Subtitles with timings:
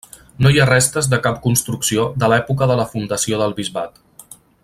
[0.43, 4.03] No hi ha restes de cap construcció de l'època de la fundació del bisbat.